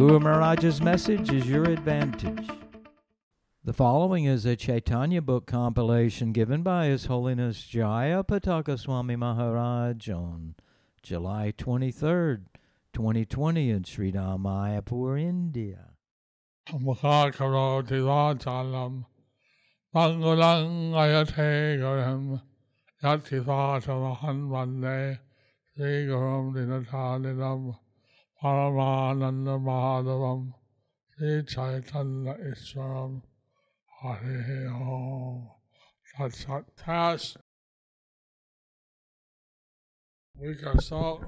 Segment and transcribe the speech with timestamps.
[0.00, 2.48] Guru Maharaj's message is your advantage.
[3.62, 10.08] The following is a Chaitanya book compilation given by His Holiness Jaya Pataka Swami Maharaj
[10.08, 10.54] on
[11.02, 12.46] July 23rd,
[12.94, 15.90] 2020 in Sri Mayapur, India.
[16.70, 19.04] Mukhakaroti vachalam
[19.94, 22.40] Mangulang ayate garam
[23.04, 25.18] Yati vachamahan vande
[25.76, 27.76] Sri Gurum dinatalinam
[28.42, 30.54] Paramananda Madhavam
[31.16, 33.22] Sri Chaitanya Iswaram
[34.02, 35.48] Hare Om.
[36.16, 37.36] Sat Sat Past
[40.40, 41.20] week or so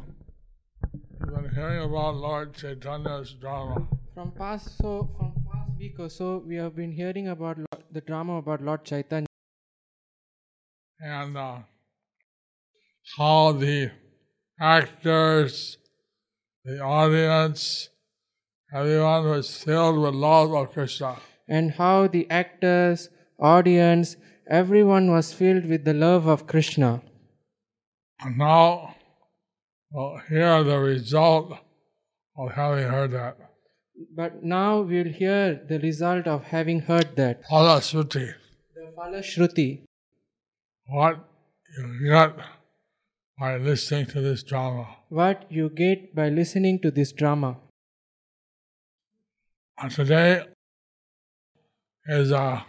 [1.21, 3.87] You've been hearing about Lord Chaitanya's drama?
[4.15, 8.01] From past so from past week or so, we have been hearing about Lo- the
[8.01, 9.27] drama about Lord Chaitanya.
[11.01, 11.59] And uh,
[13.17, 13.91] how the
[14.59, 15.79] actors,
[16.65, 17.89] the audience,
[18.73, 21.17] everyone was filled with love of Krishna.
[21.49, 24.17] and how the actors, audience,
[24.49, 27.03] everyone was filled with the love of Krishna.
[28.21, 28.95] And now
[29.91, 31.53] we'll hear the result
[32.39, 33.37] of having heard that.
[34.17, 37.43] But now we'll hear the result of having heard that.
[37.43, 38.33] Pala Suti,
[38.75, 39.83] The Falashruti,
[40.87, 41.19] what
[41.77, 42.39] you get
[43.43, 44.87] by listening to this drama.
[45.21, 47.49] what you get by listening to this drama.
[49.79, 50.45] And today
[52.19, 52.65] is a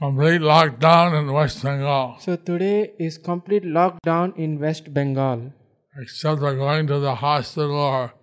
[0.00, 2.16] complete lockdown in West Bengal.
[2.20, 5.52] So today is complete lockdown in West Bengal,
[6.04, 8.14] except for going to the hospital or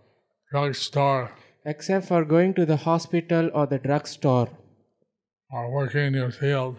[0.52, 1.32] drugstore
[1.66, 4.50] except for going to the hospital or the drugstore
[5.52, 6.78] or working in your field.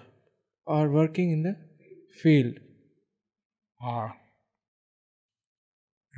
[0.66, 1.59] or working in the
[2.22, 2.56] field.
[3.81, 4.18] Or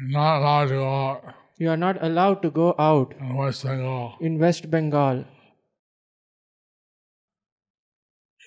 [0.01, 3.65] you're not allowed to go out You are not allowed to go out in West
[3.65, 4.17] Bengal.
[4.21, 5.25] in West Bengal.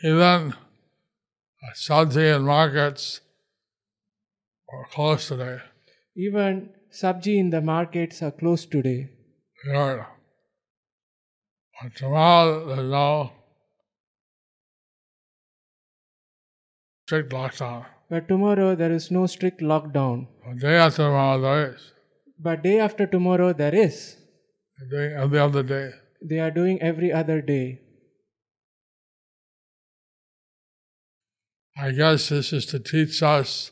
[0.03, 0.53] Even
[1.61, 3.21] the sabzi and markets
[4.71, 5.59] are closed today.
[6.15, 9.09] Even sabji in the markets are closed today.
[9.63, 10.05] Heard.
[11.81, 13.31] But tomorrow there's no
[17.05, 17.85] strict lockdown.
[18.13, 20.27] But tomorrow there is no strict lockdown.
[20.61, 21.91] Day after tomorrow there is.
[22.47, 24.17] But day after tomorrow there is.
[24.91, 25.89] Doing every uh, other day.
[26.21, 27.79] They are doing every other day.
[31.75, 33.71] I guess this is to teach us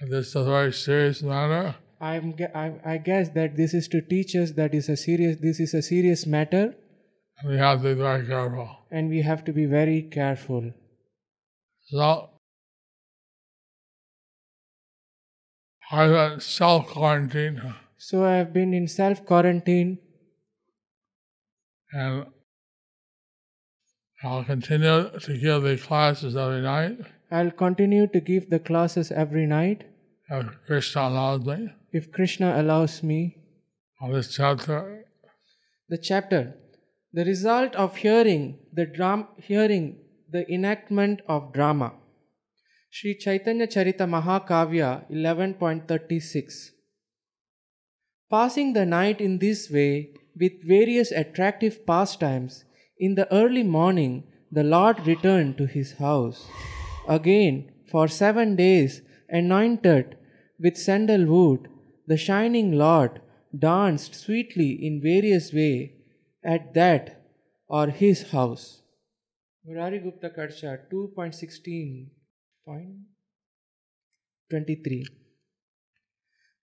[0.00, 1.76] that this is a very serious matter.
[2.00, 5.36] I'm, gue- I, I guess that this is to teach us that is a serious
[5.40, 6.74] this is a serious matter
[7.38, 8.68] and we have to be very careful.
[8.90, 10.72] and we have to be very careful.
[11.90, 12.37] So,
[15.90, 19.98] I've been self quarantine So I have been in self quarantine
[21.92, 22.26] and
[24.22, 26.98] I'll continue to give the classes every night
[27.30, 29.84] I'll continue to give the classes every night
[30.30, 31.68] if Krishna allows me.
[31.92, 33.36] if Krishna allows me.
[34.00, 35.04] On this chapter,
[35.88, 36.54] The chapter
[37.12, 39.86] The result of hearing the drama, hearing
[40.30, 41.94] the enactment of drama.
[42.90, 46.70] Sri Chaitanya Charita Mahakavya 11.36
[48.30, 52.64] Passing the night in this way with various attractive pastimes,
[52.98, 56.46] in the early morning the Lord returned to his house.
[57.06, 60.16] Again, for seven days, anointed
[60.58, 61.68] with sandalwood,
[62.06, 63.20] the shining Lord
[63.56, 65.92] danced sweetly in various way
[66.42, 67.22] at that
[67.68, 68.80] or his house.
[69.66, 70.88] Murari Gupta Kadacha
[72.68, 75.04] 2.16.23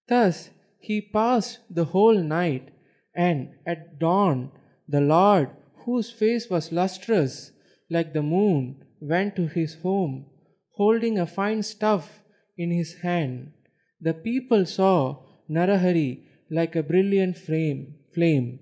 [0.07, 2.69] Thus he passed the whole night,
[3.15, 4.51] and at dawn
[4.87, 5.49] the Lord,
[5.85, 7.51] whose face was lustrous
[7.89, 10.27] like the moon, went to his home,
[10.73, 12.21] holding a fine stuff
[12.57, 13.53] in his hand.
[13.99, 17.95] The people saw Narahari like a brilliant flame.
[18.13, 18.59] flame.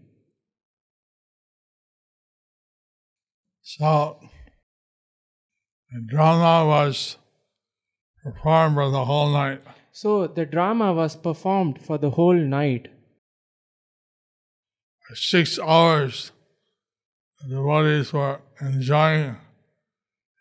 [3.61, 4.19] so
[6.07, 7.17] drama was
[8.23, 9.61] performed for the whole night.
[9.91, 12.87] So the drama was performed for the whole night.
[15.07, 16.31] For six hours,
[17.41, 19.37] the devotees were enjoying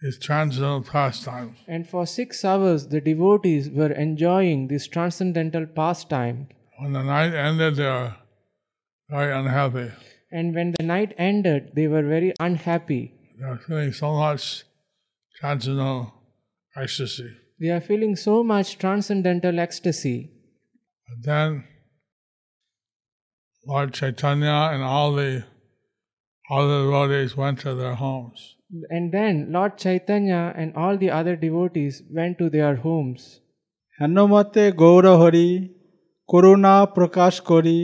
[0.01, 1.59] these transcendental pastimes.
[1.69, 6.49] And for six hours, the devotees were enjoying this transcendental pastime.
[6.79, 8.17] When the night ended, they were
[9.11, 9.93] very unhappy.
[10.31, 13.13] And when the night ended, they were very unhappy.
[13.39, 14.65] They were feeling so much
[15.39, 16.15] transcendental
[16.75, 17.37] ecstasy.
[17.62, 20.32] They are feeling so much transcendental ecstasy.
[21.08, 21.64] But then
[23.66, 25.44] Lord Chaitanya and all the
[26.50, 28.56] other devotees went to their homes.
[28.90, 33.22] And then Lord Chaitanya and all the other devotees went to their homes.
[34.02, 35.50] হেনমতে Gaurhari
[36.32, 37.80] করুণা প্রকাশ করি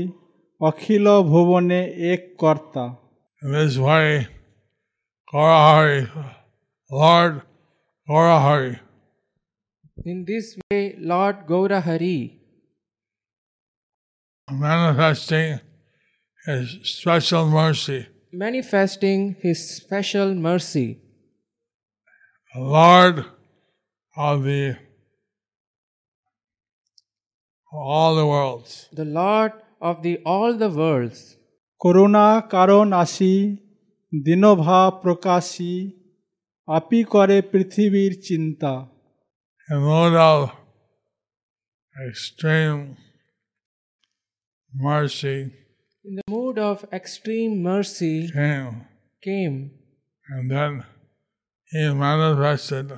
[0.70, 1.82] অখিল ভুবনে
[2.12, 2.86] এক কর্তা
[3.42, 4.10] In this way,
[5.32, 6.02] Gaurahari,
[7.02, 7.34] Lord
[8.10, 8.74] Gaurahari,
[10.06, 12.40] In this way, Lord Gaurahari,
[14.52, 15.62] manifesting
[16.46, 21.00] his special mercy, manifesting his special mercy,
[22.54, 23.26] the Lord
[24.18, 24.78] of the
[27.72, 31.22] of all the worlds, the Lord of the all the worlds,
[31.82, 33.34] করুণা কারণ আসি
[34.14, 35.76] দীনভা প্রকাশী
[36.68, 38.74] আপি করে পৃথিবীর চিন্তা
[39.71, 40.53] in mode of
[42.07, 42.97] extreme
[44.75, 45.53] mercy
[46.09, 48.87] in the mood of extreme mercy, came,
[49.23, 49.71] came,
[50.31, 50.85] and then
[51.67, 52.93] he manifested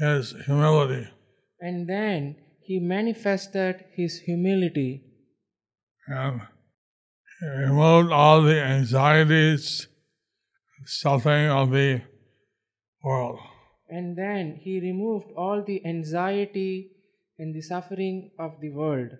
[0.00, 1.06] his humility.
[1.60, 5.02] and then he manifested his humility
[6.06, 6.40] and
[7.40, 9.86] he removed all the anxieties,
[10.86, 12.00] suffering of the
[13.04, 13.38] world.
[13.89, 16.73] and then he removed all the anxiety
[17.39, 19.11] and the suffering of the world,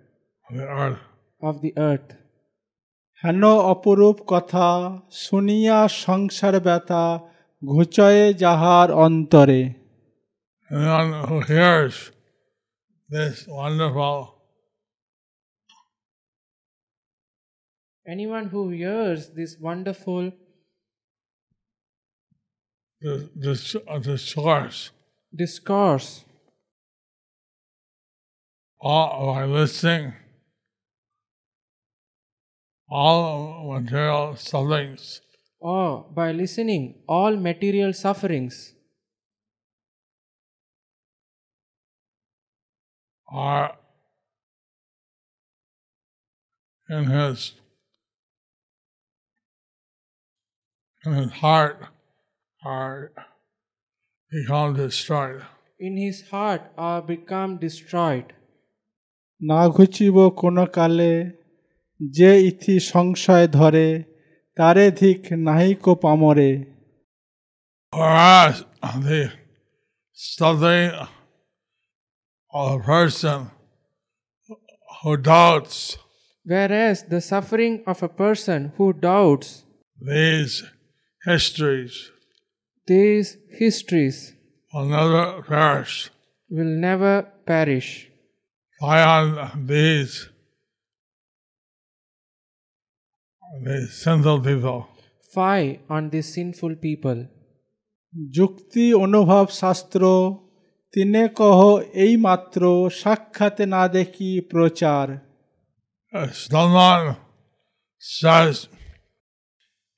[0.49, 1.01] of the earth.
[1.41, 2.09] of the earth.
[3.23, 3.43] হেন
[3.73, 4.67] অপরূপ কথা
[5.25, 7.03] শুনিয়া সংসার ব্যথা
[7.63, 9.61] ঘুচয়ে যাহার অন্তরে
[10.71, 11.95] Anyone who hears
[13.09, 14.17] this wonderful
[18.07, 20.23] Anyone who hears this wonderful
[23.02, 24.90] dis- dis- uh, discourse,
[25.34, 26.24] discourse
[28.80, 30.14] all by listening,
[32.88, 35.20] all material sufferings.
[35.60, 38.72] Or by listening all material sufferings.
[43.32, 43.76] Are
[46.88, 47.52] in his
[51.04, 51.86] in his heart
[52.65, 53.11] are
[54.31, 55.41] become destroyed.
[55.79, 58.27] in his heart are become destroyed.
[59.41, 61.13] না ঘুচিব কোনো কালে
[62.17, 63.87] যে ইথি সংশয় ধরে
[64.57, 66.51] তারে ধিক নাহিক পামরে
[67.93, 68.55] Whereas
[69.05, 69.21] the
[70.13, 70.91] something
[72.53, 73.39] of a person
[74.99, 75.77] who doubts
[76.45, 79.49] Whereas the suffering of a person who doubts
[80.11, 80.53] these
[81.29, 81.93] histories
[82.89, 84.33] these histories
[84.73, 86.11] will never perish.
[86.49, 87.13] will never
[87.45, 88.09] perish.
[88.81, 90.29] Fly on these
[93.65, 94.87] these sinful people.
[95.33, 97.19] Fie on these sinful people.
[98.37, 100.01] যুক্তি অনুভব শাস্ত্র
[100.93, 101.59] তিনে কহ
[102.03, 102.61] এই মাত্র
[103.01, 105.07] সাক্ষাতে না দেখি প্রচার
[106.13, 107.05] If someone
[108.01, 108.55] says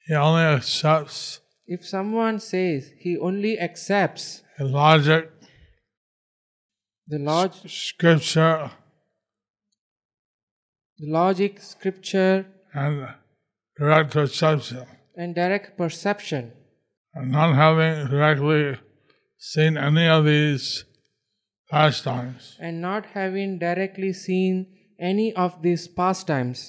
[0.07, 1.19] he only accepts
[1.65, 5.31] If someone says he only accepts his logic,
[7.07, 8.71] the log- scripture,
[10.97, 13.07] the logic, scripture, and
[13.77, 14.85] direct perception,
[15.15, 16.53] and direct perception,
[17.13, 18.77] and not having directly
[19.37, 20.85] seen any of these
[21.69, 24.53] pastimes, and not having directly seen
[24.99, 26.59] any of these pastimes,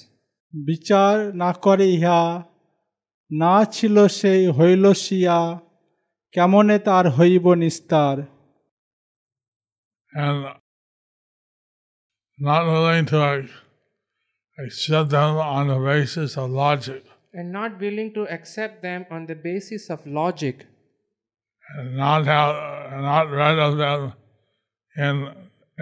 [0.69, 2.21] বিচার না করে ইহা
[3.33, 5.39] না ছিল সেই হইল সিয়া
[6.33, 8.17] কেমনে তার হইব নিস্তার
[10.21, 10.37] and
[12.49, 13.51] not willing to ac-
[14.63, 17.01] accept them on the basis of logic,
[17.33, 20.55] and not willing to accept them on the basis of logic,
[21.75, 22.55] and not have
[23.09, 23.99] not read of them
[25.05, 25.15] in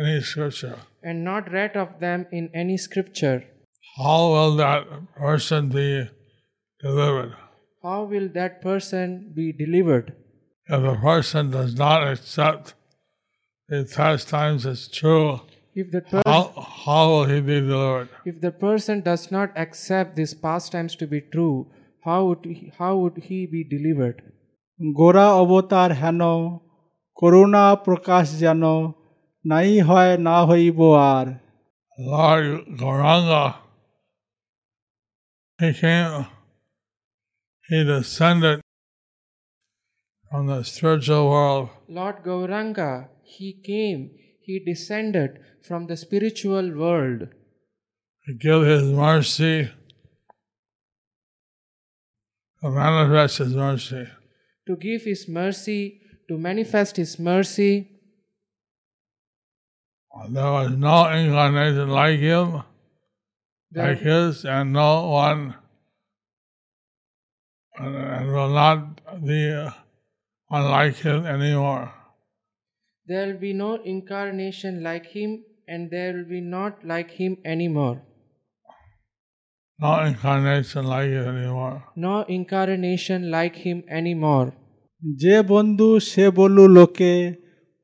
[0.01, 0.77] any scripture.
[1.08, 3.39] and not read of them in any scripture.
[3.98, 4.82] How will that
[5.24, 5.89] person be
[6.86, 7.34] delivered?
[7.84, 10.16] How will that person be delivered?
[10.68, 12.74] If a person does not accept
[13.70, 15.42] the pastimes as true,
[15.75, 18.10] If that person how, how will he be delivered?
[18.25, 21.68] If the person does not accept these pastimes to be true,
[22.04, 24.18] how would he, how would he be delivered?
[25.00, 26.22] গোরা অবতার হেন
[27.20, 28.63] করুণা প্রকাশ যেন
[29.51, 30.80] নাই হয় না হইব
[31.13, 31.27] আর
[32.00, 32.46] Lord
[32.82, 33.56] Gauranga,
[35.60, 36.27] he came,
[37.73, 38.61] he descended
[40.29, 44.11] from the spiritual world Lord Gauranga, he came,
[44.41, 47.29] he descended from the spiritual world
[48.26, 49.71] to give his mercy,
[52.61, 54.07] to manifest his mercy.
[54.67, 57.88] to give his mercy, to manifest his mercy.
[60.31, 62.62] There was no incarnation like him,
[63.71, 65.55] There, like his, and no one,
[67.77, 68.80] and, and will not
[69.25, 69.42] be
[70.50, 71.94] unlike him anymore.
[73.10, 78.01] there will be no incarnation like him, and there will be not like him anymore.
[79.80, 81.84] No incarnation like him anymore.
[81.96, 84.50] No incarnation like him anymore.
[85.24, 87.13] যে বন্ধু সে বলু লোকে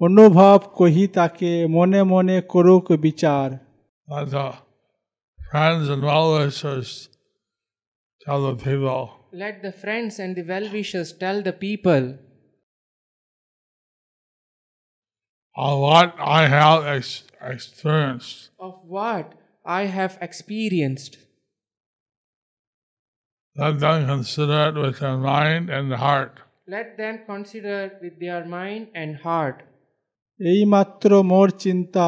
[0.05, 3.47] অনুভব কহি তাকে মনে মনে করুক বিচার
[4.11, 4.47] Let the
[5.49, 6.89] friends and well-wishers
[8.23, 9.03] tell the people
[9.33, 12.03] Let the friends and the well wishers tell the people
[15.57, 18.49] of what I have ex- experienced.
[18.59, 19.25] of what
[19.65, 21.13] I have experienced.
[23.55, 26.33] Let them consider it with their mind and heart.
[26.67, 29.57] Let them consider with their mind and heart.
[30.39, 32.07] এইমাত্র মোর চিন্তা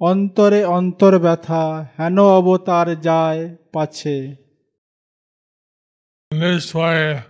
[0.00, 1.64] অন্তরে অন্তর ব্যথা
[1.96, 3.40] হেন অবতার যায়
[3.74, 4.16] পাছে
[6.31, 7.23] in this way,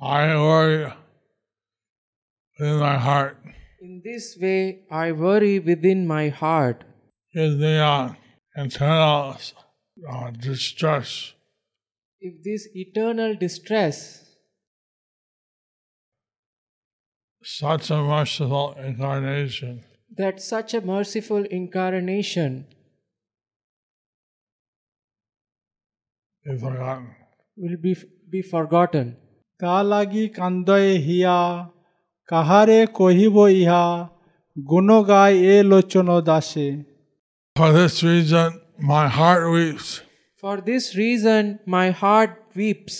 [0.00, 0.92] I worry
[2.58, 3.38] in my heart.
[3.80, 6.84] In this way, I worry within my heart.
[7.34, 8.10] Gives me uh,
[8.56, 9.36] internal
[10.10, 11.32] uh, distress.
[12.20, 14.22] If this eternal distress,
[17.48, 19.84] Such a merciful incarnation
[20.16, 22.66] that such a merciful incarnation
[26.44, 27.14] is forgotten
[27.56, 27.96] will be,
[28.30, 29.16] be forgotten.
[30.36, 31.38] কান্দয়ে হিয়া
[32.30, 33.84] কাহারে কহিব ইহা
[34.70, 36.68] গুণ গায় এ লোচন দাসে
[37.58, 38.48] For this reason,
[38.92, 39.88] my heart weeps.
[40.40, 41.42] For this reason,
[41.76, 42.96] my heart weeps.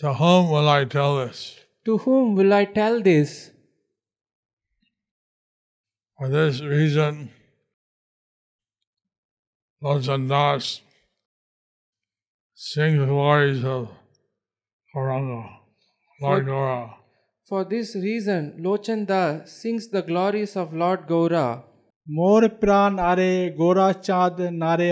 [0.00, 1.38] To whom will I tell this?
[1.86, 3.30] To whom will I tell this?
[6.16, 7.12] For this reason,
[9.82, 10.64] Lord Lochan Das
[12.70, 13.88] sing the glories of
[14.94, 15.42] Gauranga,
[16.20, 16.94] Lord Gaura.
[17.48, 21.46] For this reason, Lochanda sings the glories of Lord Gaura.
[22.18, 24.90] More প্রাণ আরে গোরা চাঁদ নারে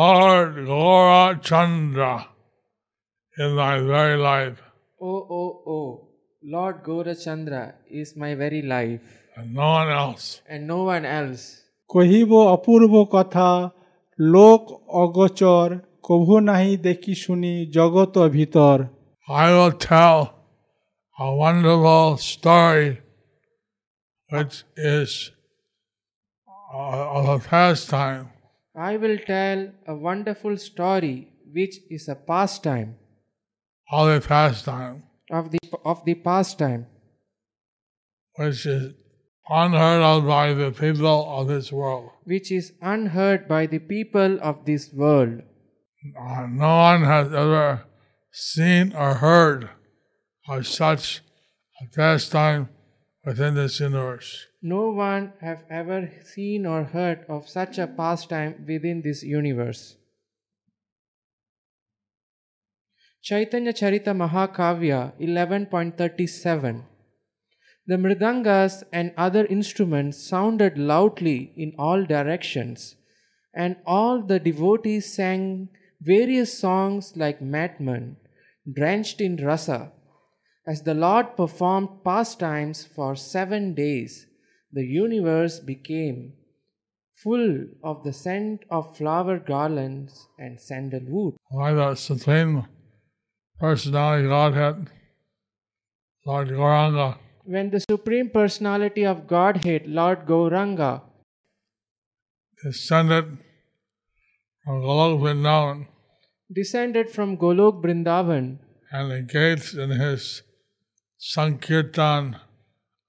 [0.00, 2.14] Lord Gaura Chandra,
[3.42, 4.58] in thy very life.
[5.08, 5.90] Oh, oh, oh,
[6.54, 7.64] Lord Gaura Chandra
[8.00, 9.06] is my very life.
[9.36, 10.24] And no one else.
[10.52, 11.61] And no one else.
[11.91, 13.49] কহিব অপূর্ব কথা
[14.19, 14.61] লোক
[15.03, 15.67] অগোচর
[16.07, 18.77] কভু নাহি দেখি শুনি জগত ভিতর
[19.27, 20.17] I will tell
[21.17, 22.89] a wonderful story
[24.29, 24.55] which
[24.97, 25.11] is
[26.73, 28.25] uh, of a pastime
[28.75, 31.17] I will tell a wonderful story
[31.57, 32.89] which is a pastime
[33.89, 34.97] of a pastime
[35.29, 35.59] of the
[35.91, 36.83] of the pastime
[38.35, 38.83] which is
[39.48, 42.10] unheard of by the people of this world.
[42.24, 45.42] which is unheard by the people of this world.
[46.18, 47.84] Uh, no one has ever
[48.32, 49.70] seen or heard
[50.48, 51.20] of such
[51.80, 52.68] a pastime
[53.24, 54.46] within this universe.
[54.62, 59.96] No one have ever seen or heard of such a pastime within this universe.
[63.22, 66.82] Chaitanya Charita Mahakavya 11.37
[67.86, 72.94] The mridangas and other instruments sounded loudly in all directions,
[73.54, 75.68] and all the devotees sang
[76.00, 78.16] various songs like madmen,
[78.72, 79.92] drenched in rasa.
[80.64, 84.26] As the Lord performed pastimes for seven days,
[84.70, 86.34] the universe became
[87.16, 91.34] full of the scent of flower garlands and sandalwood.
[91.52, 92.64] By the Supreme
[93.58, 94.88] Personality Godhead,
[96.24, 101.02] Lord Gauranga, When the Supreme Personality of Godhead, Lord Gauranga,
[102.62, 103.38] descended
[107.10, 108.58] from Golok Brindavan
[108.92, 110.42] and engaged in his
[111.18, 112.36] Sankirtan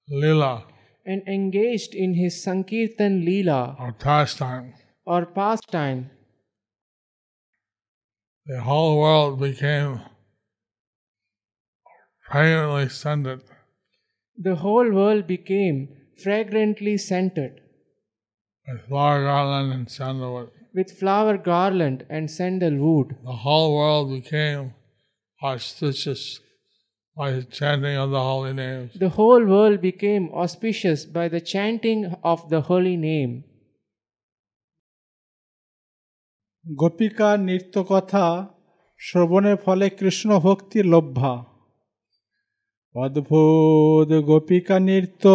[0.08, 0.66] Lila
[1.06, 4.74] and engaged in his Sankirtan Leela or pastime,
[5.06, 6.10] or pastime,
[8.46, 10.00] the whole world became
[12.26, 13.42] fragrantly scented
[14.37, 15.77] the whole world became
[16.23, 17.51] fragrantly scented
[18.67, 20.49] with flower garland and sandalwood.
[20.73, 23.15] with flower garland and sandalwood.
[23.23, 24.73] The whole world became
[25.41, 26.39] auspicious
[27.17, 28.91] by the chanting of the holy names.
[28.93, 33.33] The whole world became auspicious by the chanting of the holy name.
[36.81, 38.25] গোপিকা নৃত্য কথা
[39.07, 41.33] শ্রবণের ফলে কৃষ্ণ ভক্তি লভ্যা
[42.95, 45.25] অদ্ভুত গোপিকা নৃত্য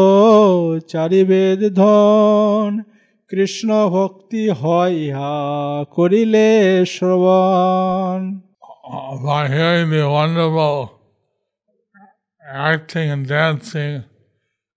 [0.92, 2.70] চারিবেদ ধন
[3.30, 5.34] কৃষ্ণ ভক্তি হয় ইহা
[5.96, 6.48] করিলে
[6.94, 8.20] শ্রবণ
[8.86, 10.76] Uh, By hearing the wonderful
[12.70, 13.94] acting and dancing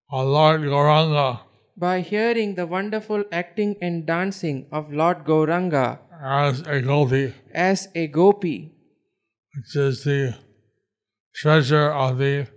[0.10, 1.30] of Lord Gauranga
[1.78, 5.88] By hearing the wonderful acting and dancing of Lord Gauranga
[6.44, 8.58] as a gopi, as a gopi,
[9.54, 10.22] which is the
[11.36, 12.48] treasure of the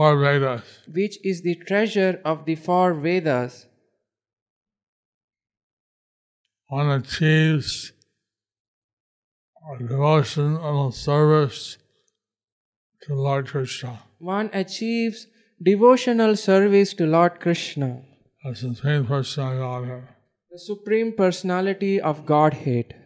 [0.00, 0.62] four Vedas.
[0.98, 3.66] which is the treasure of the four Vedas,
[6.68, 7.92] one achieves
[9.70, 11.76] a devotional service
[13.02, 15.26] to Lord Krishna one achieves
[15.62, 18.02] devotional service to Lord Krishna,
[18.44, 20.08] the Supreme Person of Godhead.
[20.50, 22.99] the Supreme Personality of Godhead.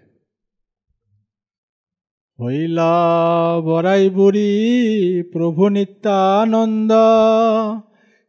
[2.40, 2.94] হইলা
[3.68, 4.52] বরাই বুড়ি
[5.34, 6.92] প্রভু নিত্যানন্দ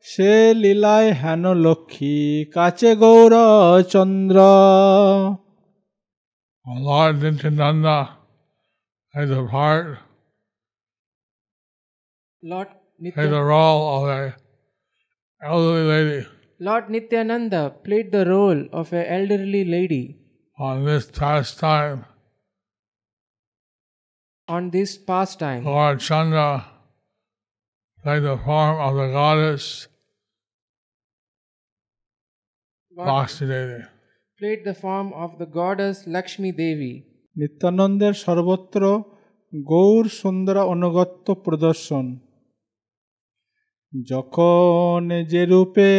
[0.04, 0.32] সে
[0.62, 2.16] লীলায় হেন লক্ষ্মী
[2.54, 4.38] কাছে Gourchandra
[6.66, 7.96] Our Lord Nityananda
[9.14, 9.86] had the part,
[12.42, 12.68] Lord,
[13.16, 14.20] had the Nitya- role of a
[15.42, 16.20] elderly lady
[16.60, 20.04] Lord Nityananda played the role of an elderly lady
[20.58, 22.00] on this pastime.
[24.47, 25.63] on this pastime.
[25.63, 26.65] Lord Chandra
[28.03, 29.87] played the form of the goddess
[32.97, 33.83] Lord Devi.
[34.39, 36.93] played the form of the goddess Lakshmi Devi.
[37.35, 38.81] নিত্যানন্দের সর্বত্র
[39.53, 42.05] গৌর সুন্দর অনুগত্য প্রদর্শন
[43.93, 45.91] যখন যে রূপে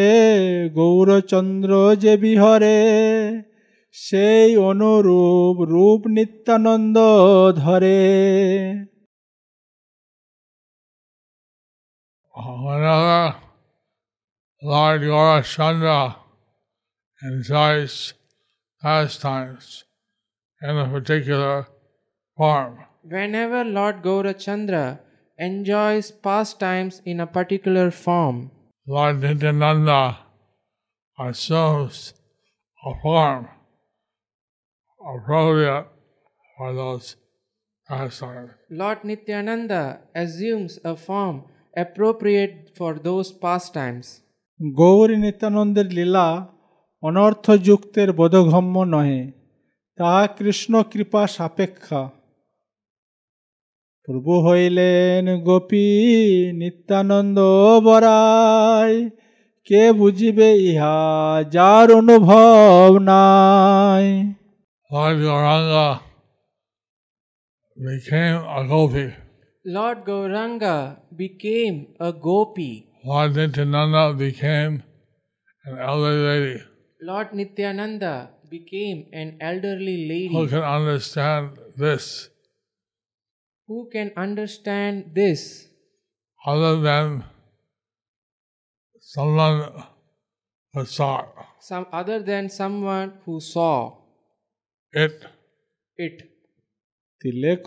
[0.75, 2.79] গৌরচন্দ্র যে বিহরে
[4.06, 6.98] সেই অনুরূপ রূপ নিত্যানন্দ
[7.64, 8.00] ধরে
[12.64, 13.24] Whenever
[14.72, 16.02] Lord Gaurachandra
[17.30, 18.14] enjoys
[18.82, 19.84] pastimes
[20.62, 21.68] in a particular
[22.38, 24.86] form, Whenever Lord Gaurachandra
[25.38, 28.52] enjoys pastimes in a particular form,
[28.88, 30.04] Lord Nityananda
[31.20, 32.14] assumes
[32.86, 33.48] a form
[35.07, 35.87] appropriate
[36.57, 37.17] for those
[37.89, 38.51] pastimes.
[38.71, 41.45] Lord Nityananda assumes a form
[41.77, 44.07] appropriate for those pastimes.
[44.61, 46.29] Gauri নিত্যানন্দের লীলা
[47.03, 49.23] অনর্থযুক্তের বোধগম্য নহে
[49.99, 52.03] তাহা কৃষ্ণ কৃপা সাপেক্ষা
[54.09, 55.89] প্রভু হইলেন গোপী
[56.61, 57.39] নিত্যানন্দ
[57.87, 58.95] বরাই
[59.67, 60.99] কে বুঝিবে ইহা
[61.55, 64.07] যার অনুভব নাই
[64.89, 66.01] Lord Gauranga
[67.77, 69.17] became a gopi.
[69.65, 72.87] Lord Gauranga became a gopi.
[73.05, 74.85] Lord Nityananda became
[75.65, 76.63] an elderly lady.
[77.03, 82.29] Lord Nityananda became an elderly who can understand this?
[83.67, 85.67] Who can understand this?
[86.47, 87.25] Other than
[89.01, 89.83] someone
[90.73, 91.27] who saw.
[91.59, 94.06] Some other than someone who saw
[94.95, 95.27] it.
[95.99, 96.17] it?
[97.25, 97.67] Tilak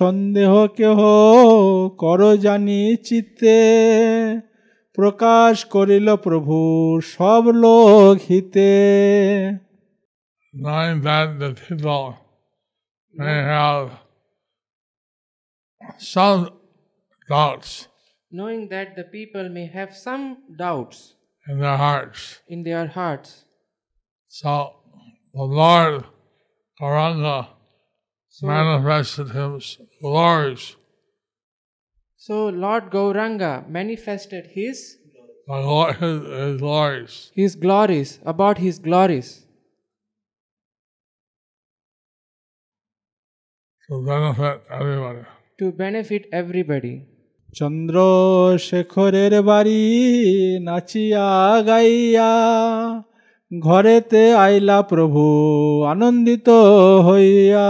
[0.00, 0.98] সন্দেহ কেহ
[2.02, 3.58] কর জানি চিত্তে
[4.98, 6.56] প্রকাশ করিল প্রভু
[7.14, 8.70] সব লোক হিতে
[10.54, 12.04] Knowing that the people
[13.14, 13.86] may have
[16.14, 16.42] some
[17.28, 17.72] doubts
[18.32, 20.24] Knowing that the people may have some
[20.58, 20.98] doubts
[21.46, 22.20] in their hearts.
[22.48, 23.30] in their hearts.
[24.32, 24.52] So
[25.34, 26.04] the Lord
[26.80, 27.48] Gauranga
[28.28, 30.76] so, manifested his glories.
[32.16, 34.96] So Lord Gauranga manifested his
[35.48, 37.32] Lord, his, his glories.
[37.34, 39.44] His glories, about his glories.
[43.88, 45.24] To benefit everybody.
[45.58, 46.94] To benefit everybody.
[47.60, 47.96] চন্দ্র
[48.68, 49.82] শেখরের বাড়ি
[50.68, 51.28] নাচিয়া
[51.66, 52.30] গাইয়া
[53.67, 55.23] ঘরেতে আইলা প্রভু
[55.93, 56.47] আনন্দিত
[57.07, 57.67] হইয়া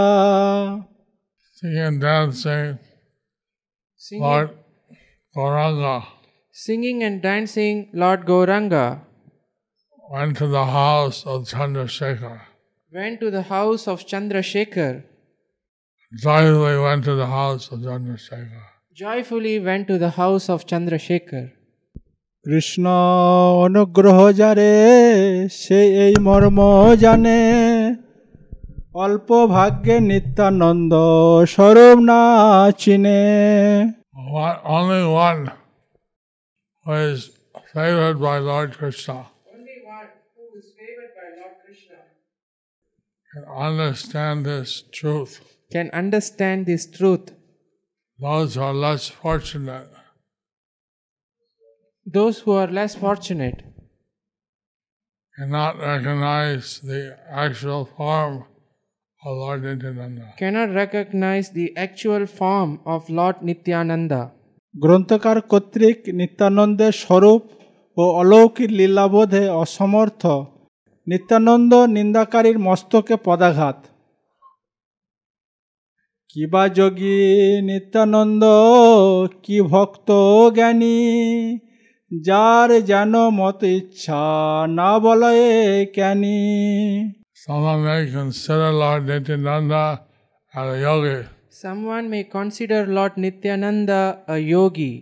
[1.58, 2.70] Singing and dancing,
[4.06, 4.48] Singing, Lord
[5.36, 5.96] Gauranga
[6.64, 9.00] singing and dancing, Lord Gauranga
[10.10, 12.38] went to the house of Chandrasekhar.
[12.92, 14.94] went to the house of Chandrasekhar,
[16.22, 18.64] Joyfully went to the house of Chandrasekhar.
[18.92, 21.52] joyfully went to the house of Chandrasekhar.
[22.45, 22.85] Krishna
[23.65, 24.73] অনুগ্রহ যারে
[25.61, 26.59] সে এই মর্ম
[27.03, 27.39] জানে
[29.03, 30.93] অল্প ভাগ্যে নিত্যানন্দ
[31.53, 32.21] স্বরূপ না
[32.81, 33.21] চিনে
[34.45, 35.41] One, only one
[37.05, 37.19] is
[37.75, 39.17] favored by Lord Krishna
[39.53, 41.99] Only one who is favored by Lord Krishna
[43.31, 45.31] can understand this truth.
[45.75, 47.25] can understand this truth.
[48.19, 49.89] Those who are less fortunate
[52.05, 53.63] Those who are less fortunate
[55.35, 58.45] cannot recognize the actual form
[59.21, 60.33] of Lord Nityananda.
[60.37, 64.21] cannot recognize the actual form of Lord Nityananda.
[64.75, 67.41] গ্রন্থকার কর্তৃক নিত্যানন্দের স্বরূপ
[67.97, 70.23] ও অলৌকিক লীলাবোধে অসমর্থ
[71.07, 73.77] নিত্যানন্দ নিন্দাকারীর মস্তকে পদাঘাত
[76.29, 77.19] কিবা যোগী
[77.69, 78.43] নিত্যানন্দ
[79.43, 80.09] কি ভক্ত
[80.55, 80.97] জ্ঞানী
[82.26, 84.22] যার যেন মত ইচ্ছা
[84.78, 85.50] না বলয়ে
[85.96, 86.38] জ্ঞানী
[87.46, 89.84] Someone may consider Lord Nityananda
[90.58, 91.18] as a yogi.
[91.62, 94.00] Someone may consider Lord Nityananda
[94.34, 94.94] a yogi.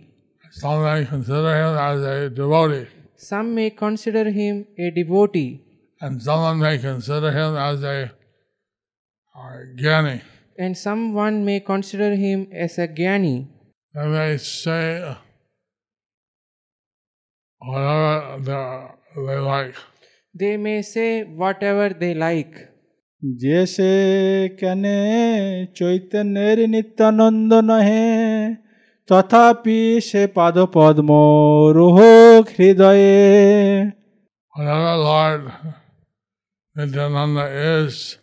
[0.61, 2.87] Some may consider him as a devotee.
[3.29, 5.51] Some may consider him a devotee.
[6.01, 7.97] And someone may consider him as a
[9.35, 10.21] uh, jnani.
[10.57, 13.47] And someone may consider him as a Gyani.
[13.93, 15.15] They may say
[17.66, 18.88] whatever the,
[19.26, 19.74] they like.
[20.34, 22.54] They may say whatever they like.
[23.42, 23.84] जैसे
[24.60, 24.98] कने
[25.76, 28.54] चैतन्य नित्यानंद नहे
[29.08, 31.16] तथापि से पाद पद्म
[31.76, 32.00] रोह
[32.50, 33.00] हृदय
[34.56, 35.52] Whatever Lord
[36.76, 38.18] Nityananda is,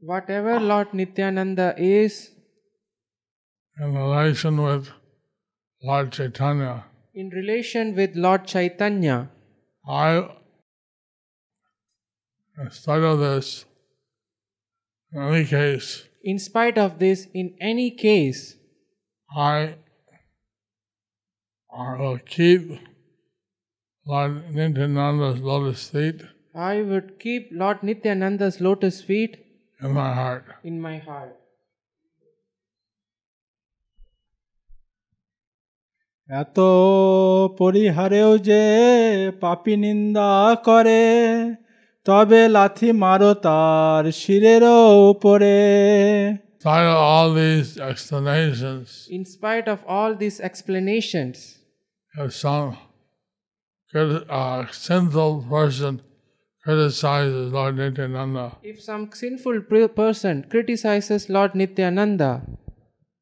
[0.00, 2.30] whatever Lord Nityananda is,
[3.78, 4.90] in relation with
[5.82, 6.84] Lord Chaitanya,
[7.20, 9.30] in relation with Lord Chaitanya,
[9.88, 10.28] I,
[12.56, 13.64] in spite of this,
[15.12, 18.54] in any case, in spite of this, in any case,
[19.36, 19.74] I,
[21.76, 22.70] I will keep
[24.06, 26.22] Lord Nityananda's lotus feet
[26.54, 29.36] I would keep Lord Nityananda's lotus feet
[29.80, 30.44] in my heart.
[30.64, 31.36] in my heart.
[36.29, 36.57] এত
[37.59, 38.63] পরিহারেও যে
[39.41, 40.31] পাপি নিন্দা
[40.67, 41.03] করে
[42.05, 44.79] তবে লাথি মারো তার শিরেরও
[45.11, 45.55] উপরে
[46.63, 51.35] Despite of all these explanations, In spite of all these explanations,
[52.15, 52.67] if some
[53.91, 55.93] crit- uh, sinful person
[56.65, 62.31] criticizes Lord Nityananda, if some sinful per- person criticizes Lord Nityananda,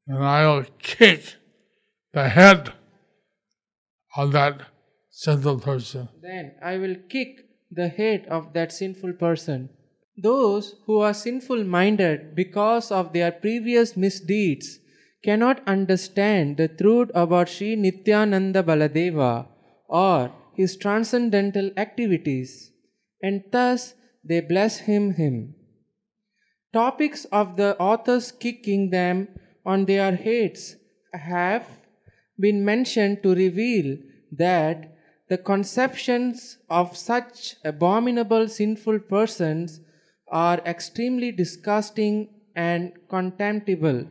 [0.08, 1.22] then I will kick
[2.13, 2.62] the head
[4.16, 4.62] of that
[5.11, 6.09] sinful person.
[6.22, 9.70] then I will kick the head of that sinful person.
[10.16, 14.79] Those who are sinful minded because of their previous misdeeds
[15.24, 19.46] cannot understand the truth about Sri Nityananda Baladeva
[19.88, 22.70] or his transcendental activities,
[23.22, 25.55] and thus they blaspheme him.
[26.72, 29.29] Topics of the authors kicking them
[29.64, 30.76] on their heads
[31.12, 31.68] have
[32.38, 33.96] been mentioned to reveal
[34.33, 34.92] that
[35.29, 39.81] the conceptions of such abominable sinful persons
[40.29, 44.07] are extremely disgusting and contemptible.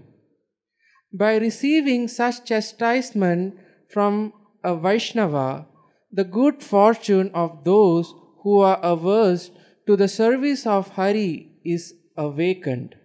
[1.14, 3.56] By receiving such chastisement
[3.90, 4.34] from
[4.64, 5.68] a Vaishnava,
[6.12, 9.52] the good fortune of those who are averse
[9.88, 12.96] to the service of Hari is awakened.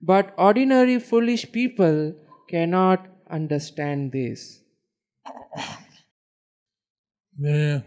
[0.00, 2.14] But ordinary foolish people
[2.48, 4.61] cannot understand this.
[7.37, 7.83] The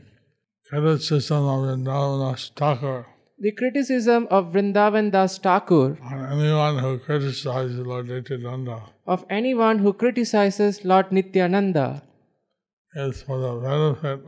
[0.69, 3.07] criticism of Vrindavan Thakur
[3.39, 9.93] The criticism of Vrindavan Das Thakur on anyone who criticizes Lord Nityananda of anyone who
[9.93, 12.03] criticizes Lord Nityananda
[12.95, 14.21] is for the benefit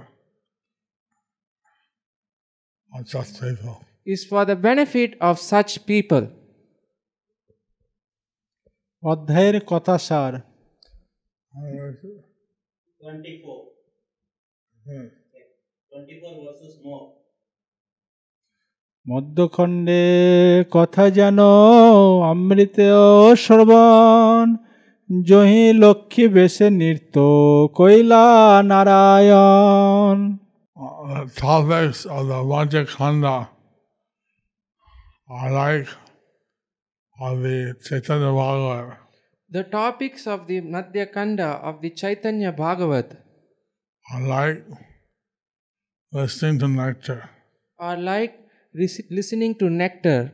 [2.96, 3.84] of such people.
[4.04, 6.24] is for the benefit of such people.
[9.12, 10.47] অধ্যায়ের কথা সার What is it?
[13.01, 13.71] 24.
[14.85, 15.07] Hmm.
[15.91, 17.05] 24 verses more.
[19.05, 20.03] মধ্যখণ্ডে
[20.75, 21.39] কথা যেন
[22.31, 22.77] অমৃত
[23.43, 24.45] শ্রবণ
[25.09, 27.15] জহি লক্ষ্মী বেশে নৃত্য
[27.77, 28.23] কৈলা
[28.71, 30.17] Narayan
[31.11, 33.37] Uh, topics of the Vajakanda
[35.29, 35.89] are like
[37.17, 38.87] of the Chaitanya Bhagavat.
[39.51, 43.17] The topics of the Madhya Kanda of the Chaitanya Bhagavat
[44.13, 44.63] are like
[46.11, 47.29] listening to nectar.
[47.79, 48.37] are like
[48.73, 50.31] ris- listening to nectar.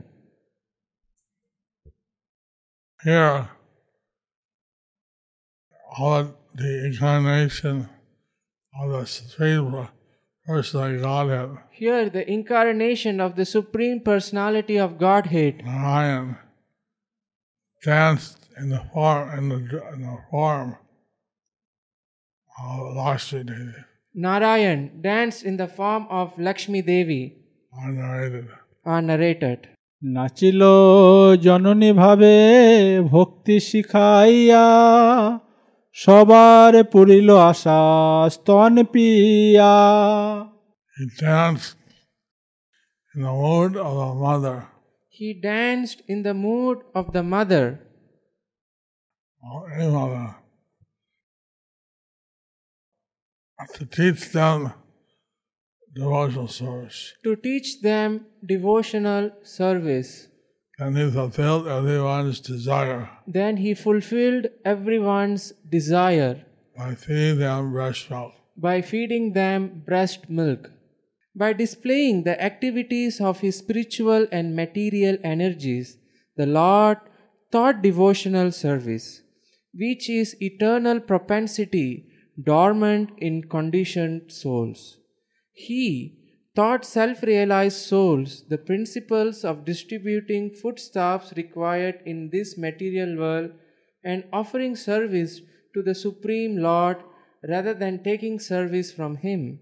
[3.03, 3.49] Here,
[5.97, 7.87] all the incarnation
[8.81, 9.87] of the Supreme
[10.45, 16.37] Personality Godhead, Here, the incarnation of the Supreme Personality of Godhead, Narayan,
[17.83, 19.56] danced in the form in the,
[19.94, 20.68] in the form
[22.68, 23.72] of Lakshmi Devi,
[24.14, 27.22] Narayan, danced in the form of Lakshmi Devi,
[27.80, 28.46] are narrated.
[28.92, 29.60] are narrated.
[30.16, 30.60] নাচিল
[31.46, 32.34] জননী ভাবে
[33.14, 34.66] ভক্তি শিখাইয়া
[36.02, 37.80] সবার পুরিল আশা
[38.34, 39.74] স্তন পিয়া
[40.96, 41.76] He danced
[43.14, 44.56] in the mood of the mother,
[45.18, 47.64] He danced in the mood of the mother,
[49.51, 49.69] or
[53.75, 54.73] to teach them
[55.95, 57.13] devotional service.
[57.23, 60.27] to teach them devotional service.
[60.77, 66.45] And he fulfilled everyone's desire Then he fulfilled everyone's desire
[66.77, 68.33] by feeding them breast milk.
[68.57, 70.71] by feeding them breast milk.
[71.43, 75.97] By displaying the activities of his spiritual and material energies,
[76.37, 76.97] the Lord
[77.51, 79.21] taught devotional service,
[79.77, 82.05] which is eternal propensity
[82.41, 84.97] dormant in conditioned souls.
[85.53, 86.17] He
[86.55, 93.51] taught self realized souls the principles of distributing foodstuffs required in this material world
[94.03, 95.41] and offering service
[95.73, 96.97] to the Supreme Lord
[97.47, 99.59] rather than taking service from Him.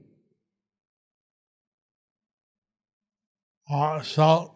[3.69, 4.53] Uh, so,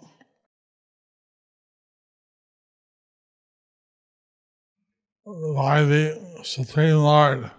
[5.27, 7.51] by the Supreme Lord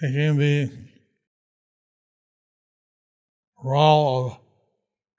[0.00, 0.70] taking the
[3.62, 4.38] role of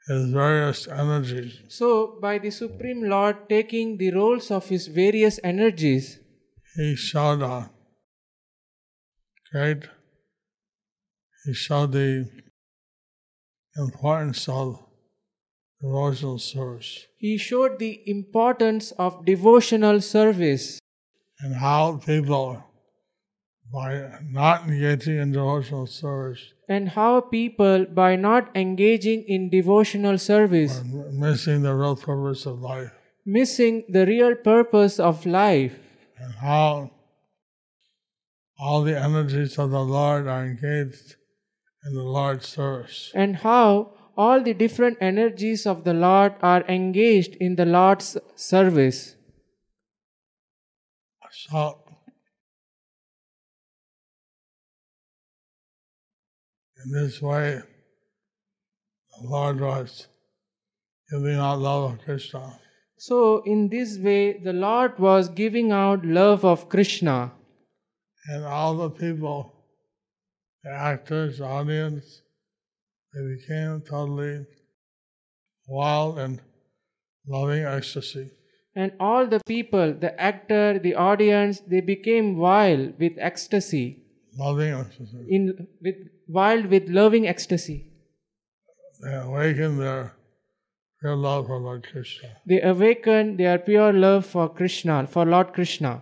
[0.07, 6.19] his various energies, So, by the Supreme Lord taking the roles of His various energies,
[6.75, 7.69] he showed a
[9.49, 9.87] great,
[11.45, 12.29] he showed the
[13.77, 14.83] importance of
[15.81, 17.05] devotional service.
[17.17, 20.79] He showed the importance of devotional service
[21.43, 22.63] and how people,
[23.71, 30.79] by not engaging in devotional service, and how people, by not engaging in devotional service,
[30.79, 32.91] are missing the real purpose of life,
[33.25, 35.75] missing the real purpose of life,
[36.17, 36.91] and how
[38.59, 41.15] all the energies of the Lord are engaged
[41.85, 43.11] in the Lord's service.
[43.13, 49.15] and how all the different energies of the Lord are engaged in the Lord's service.
[51.49, 51.77] So,
[56.77, 57.61] in this way,
[59.11, 60.07] the Lord was
[61.11, 62.59] giving out love of Krishna.
[62.97, 67.33] So, in this way, the Lord was giving out love of Krishna,
[68.29, 69.51] And all the people,
[70.63, 72.21] the actors, the audience,
[73.13, 74.45] they became totally
[75.67, 76.39] wild and
[77.27, 78.31] loving ecstasy.
[78.75, 83.99] And all the people, the actor, the audience, they became wild with ecstasy,
[84.37, 85.17] Loving ecstasy.
[85.29, 85.95] in with
[86.27, 87.85] wild with loving ecstasy.
[89.03, 90.13] They awakened their
[91.03, 92.29] real love for Lord Krishna.
[92.47, 96.01] They awakened their pure love for Krishna, for Lord Krishna.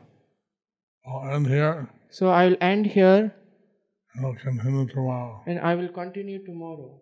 [1.06, 3.34] I'll end here So I will end here
[4.14, 5.42] and we'll continue tomorrow.
[5.48, 7.02] and I will continue tomorrow.